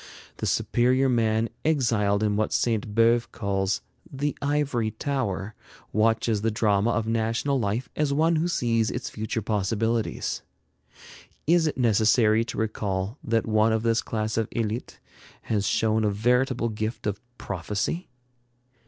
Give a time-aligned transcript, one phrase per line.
[0.37, 3.81] The superior man exiled in what Sainte Beuve calls
[4.11, 5.53] "the ivory tower"
[5.93, 10.41] watches the drama of national life as one who sees its future possibilities.
[11.45, 14.97] Is it necessary to recall that one of this class of élite
[15.43, 18.09] has shown a veritable gift of prophecy?